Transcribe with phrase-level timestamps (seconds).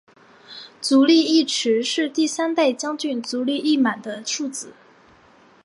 [0.81, 4.73] 足利义持是第三代将军足利义满的庶子。